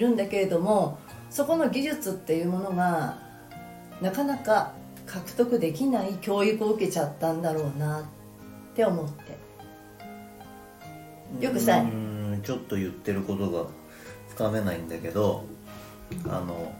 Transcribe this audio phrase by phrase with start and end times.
[0.00, 3.18] いるんだけれどもそこの技術っていうものが
[4.00, 4.72] なかなか
[5.04, 8.04] 獲得できない教育を受けちゃったんだろうなっ
[8.74, 9.38] て思って。
[11.38, 13.66] よくさうんちょっと言ってることが
[14.28, 15.44] つかめないんだけど
[16.26, 16.72] あの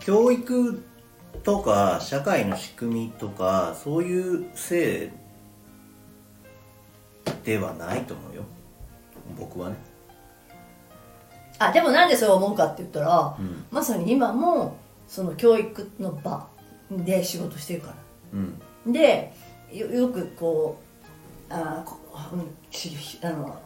[0.00, 0.82] 教育
[1.44, 5.12] とか社会の仕組みとかそういうせ
[7.26, 8.42] いではないと思うよ。
[9.38, 9.93] 僕はね。
[11.58, 13.64] あでもなんでそう思うかって言ったら、うん。
[13.70, 14.76] まさに今も
[15.06, 16.46] その教育の場
[16.90, 17.94] で仕事してるから。
[18.34, 18.92] うん。
[18.92, 19.32] で
[19.72, 20.78] よよくこ
[21.50, 23.60] うああの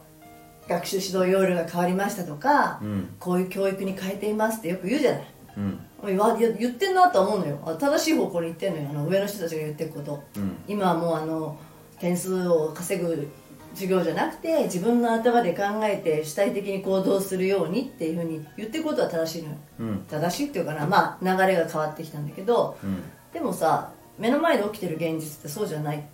[0.68, 3.14] 学習指導要領が変わりましたとか、うん。
[3.18, 5.24] こういう教育に変えていますってよく言うじゃない。
[5.56, 5.80] うん。
[6.06, 7.58] 言わ言言ってんなとは思うのよ。
[7.64, 8.88] あ正しい方向に言ってんのよ。
[8.90, 10.22] あの上の人たちが言ってること。
[10.36, 10.56] うん。
[10.68, 11.58] 今はもうあの
[11.98, 13.28] 点数を稼ぐ
[13.78, 19.56] 授業じゃなくて自分の頭で考えて主体的に行動するようにっていうふうに言ってることは正しいのよ。
[19.78, 20.06] うん。
[20.10, 22.76] 正しいっていうかなまあ流れが変わってきたんだけど。
[22.82, 23.02] うん。
[23.32, 26.04] でもさ目の前で起きてる現実ってそうじゃない。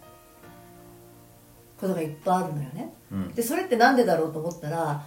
[1.80, 2.92] ことがいっぱいあるのよね。
[3.10, 3.28] うん。
[3.34, 5.04] でそれってなんでだろうと思ったら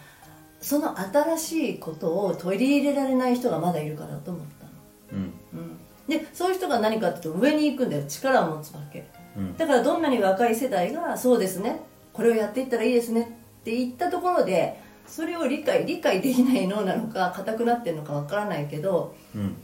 [0.59, 4.71] その新しいことを取り入れられない人がまだいるからだと思ったの、
[5.13, 5.33] うん。
[5.53, 8.03] うん、でそういう人が何かっていうと上に行くんだよ。
[8.07, 9.07] 力を持つわけ。
[9.37, 9.57] うん。
[9.57, 11.81] だからどんなに若い世代がそうですね
[12.17, 13.25] これをやっていったらいいですねっ
[13.63, 19.55] て言ったところでそれを理解理解できない脳なのか硬くなってるのかわからないけどうん。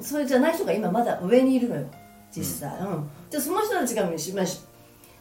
[0.00, 1.86] それじゃない人が今まだ上にいるのよ
[2.30, 2.78] 実際。
[2.80, 4.60] うん、でその人たちがしまし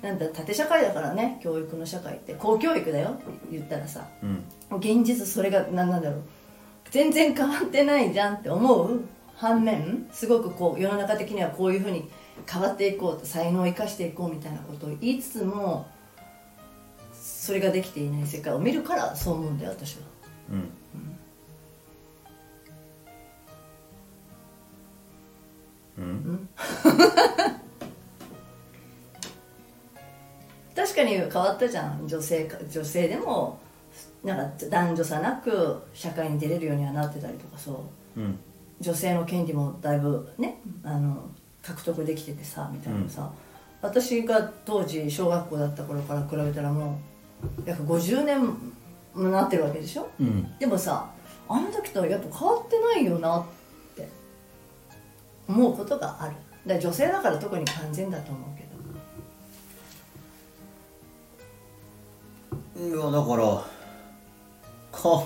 [0.02, 4.08] なんだ縦社会だからね教育の社会って公教育だよって言ったらさ。
[4.22, 4.44] うん。
[4.78, 6.22] 現実それが何なんだろう。
[6.92, 9.02] 全然変わってないじゃんって思う？
[9.36, 12.10] 反面すごくこう世の中的にはこういうふうに
[12.48, 15.88] 変わっていこう才能を生かしていこうみたいなことを言いつつも
[17.48, 20.02] それができていない世界を見るからそう思うんだよ私は。
[20.52, 20.70] うん。
[25.98, 26.50] うん。
[30.76, 33.60] 確かに変わったじゃん女性か女性でも
[34.26, 37.86] なんか男女差なく社会に出れるようにはなってたりとかそ
[38.18, 38.20] う。
[38.20, 38.38] うん。
[38.82, 41.30] 女性の権利もだいぶねあの
[41.64, 43.32] 獲得できててさみたいなさ、
[43.82, 47.17] 私が当時小学校だった頃から比べたらもう
[47.66, 48.46] 約50年
[49.14, 50.10] もなってるわけでしょ？
[50.20, 50.58] うん。
[50.58, 51.10] でもさ
[51.50, 53.46] あの時とやっぱ変わってないよなっ
[53.96, 54.08] て
[55.48, 56.36] 思うことがある。
[56.66, 58.68] だ女性だから特に完全だと思うけど。
[62.80, 63.64] いやだから
[64.92, 65.24] か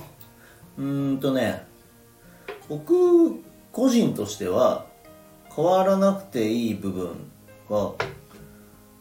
[0.78, 1.66] うーんとね
[2.70, 3.42] 僕
[3.74, 4.86] 個人としては
[5.54, 7.30] 変わらなくていい部分
[7.68, 7.94] は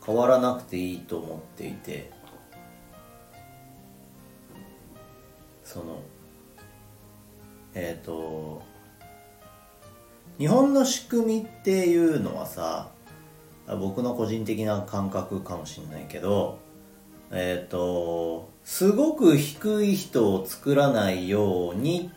[0.05, 2.11] 変わらなくていいと思っていて
[5.73, 6.01] その
[7.75, 8.61] えっ、と
[10.37, 12.89] 日本の仕組みっていうのはさ
[13.79, 16.59] 僕の個人的な感覚かもしれないけど
[17.31, 22.11] えっ、とすごく低い人を作らないように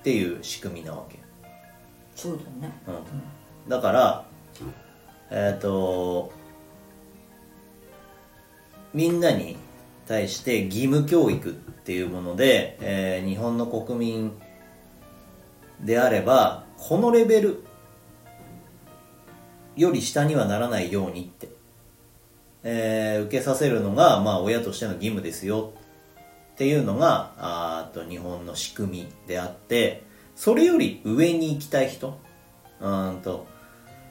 [0.00, 1.18] っていう仕組みなわけ、
[2.16, 2.72] そうだよね。
[2.88, 4.24] うん、だから
[5.30, 6.32] えっ、と
[8.94, 9.58] みんなに
[10.06, 14.32] 対して義務教育っていうもので、えー日本の国民
[15.80, 17.64] であればこのレベル
[19.76, 21.48] より下にはならないようにって
[22.62, 25.72] えー受けさせるのが、まあ、親としての義務ですよ
[26.52, 30.04] っていうのがあと日本の仕組みであって
[30.36, 32.18] それより上に行きたい人
[32.80, 33.46] うんと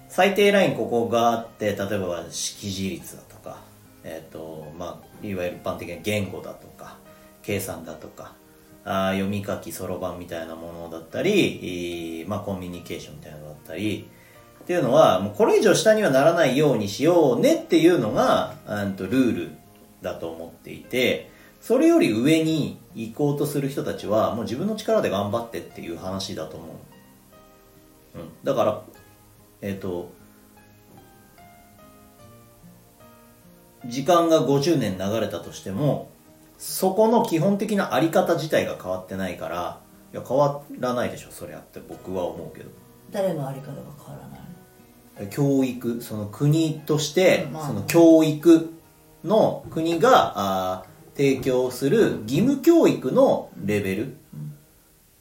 [0.10, 3.62] 最低ラインここがあって例えば識字率だとか、
[4.04, 6.98] えーとまあ、いわゆる一般的な言語だとか
[7.42, 8.34] 計算だとか
[8.84, 14.10] あ読み書きそろばんみたいなものだったり、まあ、コミュニケーションみたいなのだったり
[14.62, 19.52] っていうのはもうこれ以上下にはならないようにしようねっていうのがうんとルール
[20.02, 26.66] だと思っていてそれより上に行こうとする人たちはもう自分の力で頑張ってっていう話だと思
[28.16, 28.82] う、うん、だから
[29.62, 30.12] えっ、と
[33.86, 36.10] 時間が50年流れたとしても
[36.58, 39.80] そこの基本的なあり方自体が変わってないから
[40.14, 42.70] いや変わらないでしょそりゃって僕は思うけど。
[43.12, 43.74] 誰のあり方が
[44.06, 45.26] 変わらない？
[45.26, 48.74] の教育その国として、まあその教育
[49.24, 54.18] の国があー提供する義務教育のレベル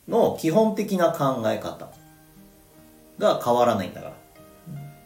[0.09, 1.91] の基本的な考え方
[3.19, 4.17] が変わらないんだから、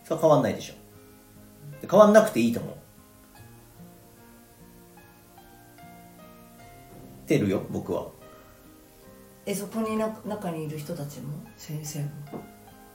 [0.04, 0.74] それは変わんないでしょ。
[1.80, 2.74] で変わんなくていいと思う
[7.24, 8.06] てるよ僕は。
[9.46, 11.34] えそこにな中にいる人たちも？
[11.56, 12.08] 先生も。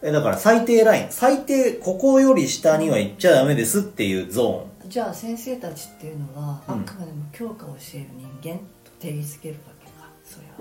[0.02, 1.08] えだから最低ライン。
[1.12, 6.82] 最低ここより下には行っちゃダメですっていうゾじゃあ先生たちっていうのは、うん。
[6.82, 8.06] あくまでも教科を教える
[8.42, 10.10] 人間と定義づけるわけか。
[10.24, 10.54] それは。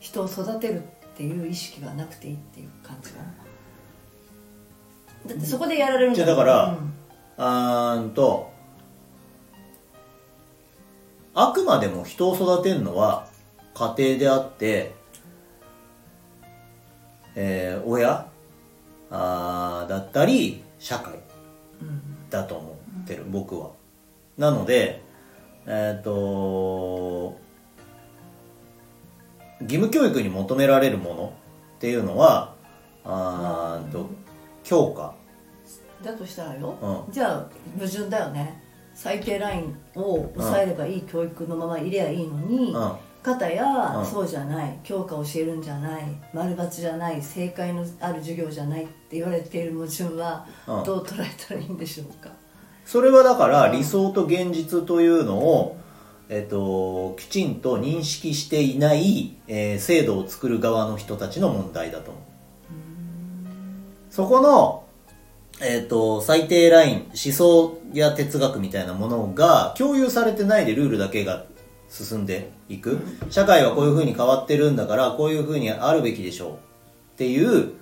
[0.00, 0.82] 人を育てるっ
[1.16, 3.24] ていう意識がなくていいっていう感じかな。
[5.26, 6.74] だってそこでやられるんじゃあだからうん。
[6.74, 6.92] ーン
[7.36, 8.51] あーんと
[11.34, 13.26] あくまでも人を育てるのは
[13.74, 14.94] 家庭であって
[17.34, 18.26] えー親
[19.10, 21.14] あーだったり社会
[22.30, 23.70] だと思ってる、僕は。
[24.38, 25.02] なので
[25.66, 27.38] えっ、と
[29.60, 31.32] 義務教育に求められるもの
[31.76, 32.54] っていうのは
[33.04, 33.90] あーん。
[33.90, 34.08] と
[34.64, 35.14] 教科。
[36.02, 37.48] だとしたらよ、うじゃあ
[37.78, 38.61] 矛盾だよね
[38.94, 42.92] 最低ラインを抑えればいい教育のままいればいいのに、うん。
[43.22, 44.06] 方や、うん。
[44.06, 46.02] そうじゃない教科を教えるんじゃない
[46.34, 50.84] 丸抜じゃない正解のある授業じゃないって言われている矛盾はうん。
[50.84, 52.30] どう捉えたらいいんでしょうか、
[52.84, 55.76] それはだから理想と現実というのを、
[56.28, 62.22] えっと、きちんと認識していない、えー制度を作る側の人たちの問題だと思う。
[64.10, 64.81] そこの、
[65.64, 71.44] えっと、最低ライン思想や哲学みたいなものが共有されてないでルールだけが
[71.88, 72.98] 進んでいく。
[73.30, 76.56] 社会はこういうふうに変わってるんだからこういうふうにあるべきでしょうっ
[77.16, 77.74] ていう、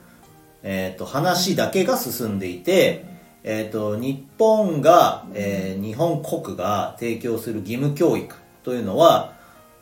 [0.62, 3.06] えっと話だけが進んでいて、
[3.44, 9.33] えっと日本が、えー日本国が提供する義務教育というのは、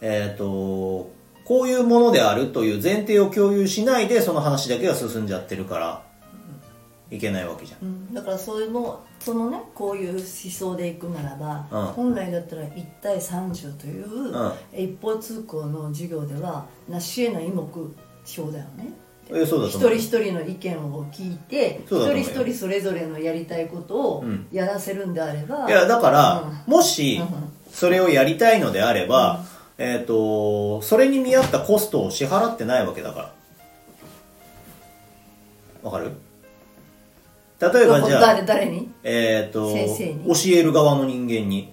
[0.01, 1.11] えっと
[1.45, 6.08] こういうものであるという前提を共有しないでその話だけが進んじゃってるから
[7.11, 7.87] いけないわけじゃん。
[7.87, 8.15] うん。
[8.15, 11.87] だからそういうのそのねこういう思想でいくならば、うん。
[11.93, 14.53] 本来だったら1対30という、ん。
[14.77, 17.67] 一方通行の授業ではなし得ない目
[18.25, 18.93] 標だよね。
[19.31, 24.47] えそうだ一人一人の意見を聞いて一人一人それぞれのやりたいことをうん。
[24.53, 27.29] やらせるんであれば、いやだから、うもしうん。
[27.71, 29.45] それをやりたいのであれば、
[29.77, 33.33] えっ、とそれに見合ったコストを支払ってないわけだから。
[35.83, 36.13] わかる？
[37.61, 38.91] 例えばじゃあ誰誰に？
[39.03, 40.25] えっ、と先生に？
[40.27, 41.73] 教える側の人間に。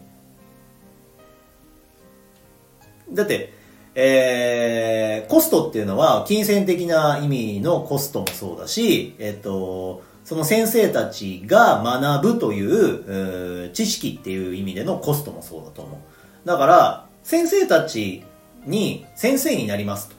[3.12, 3.54] だって
[3.94, 16.48] えーコストっていうのは金銭的な意味のコストもそうだし、えっ、とその先生たちが学ぶという知識っていう意味でのコストもそうだと思う。
[16.48, 18.24] だから先生たち
[18.66, 20.16] に先生になりますと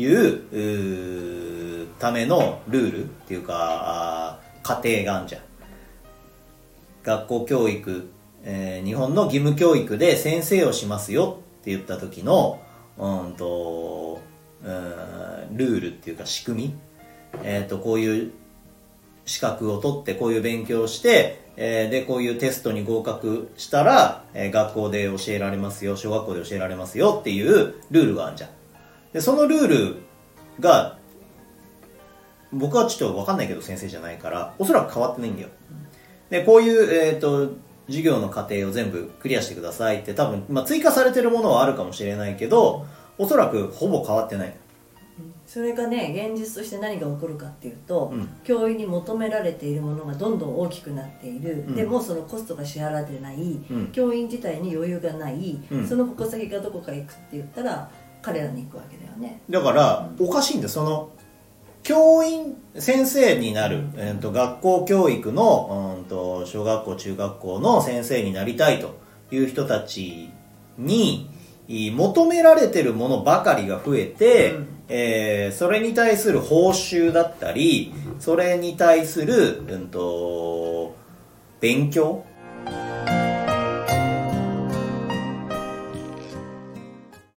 [0.00, 0.06] い
[1.84, 4.15] うためのルールっていうか
[4.66, 5.42] 家庭があんじゃん。
[7.04, 8.08] 学校教育、
[8.42, 12.60] えー日本の義務教育で先生をしますよって言った時の
[12.98, 14.20] うんと
[14.64, 16.74] うんルールっていうか仕組み、
[17.44, 18.32] えー、とこういう
[19.24, 28.50] 資格を取ってこういう勉強をして、えーでこういうテストに合格したら、えー学校で教えられますよ小学校で教えられますよっていうルールがあるじゃん。
[29.12, 29.96] でそのルール
[30.58, 30.95] が
[32.52, 35.48] 僕はちょっと分かんないけど先生じゃないからおそらく変わってないんだよ。
[36.30, 37.54] でこういう、えー、と
[37.86, 42.84] 授業の過程を全部クリアしてくださいって多分、まあ、追加されてるものはあるかもしれないけど
[43.18, 44.54] おそらくほぼ変わってない。
[45.46, 48.28] それがね現実として何が起こるかっていうと、うん。
[48.42, 51.74] 教員に求められているものがどんどん大きくなっている、うん。
[51.76, 53.90] でもそのコストが支払われてない、ん。
[53.92, 55.86] 教員自体に余裕がない、うん。
[55.86, 57.88] その矛先がどこか行くって言ったら
[58.20, 59.40] 彼らに行くわけだよね。
[59.48, 60.68] だから、おかしいんだよ。
[60.68, 61.10] その
[61.86, 68.98] 教員先生になる、えー、と学校教育の、うん、と小学校中学校の先生になりたいと
[69.30, 70.28] いう人たち
[70.78, 71.30] に
[71.68, 74.68] い求められてるものばかりが増えて、うん。
[74.88, 80.94] えーそれに対する報酬だったりそれに対する、うん、と
[81.60, 82.24] 勉強